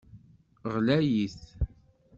Ɣlayit. 0.73 1.39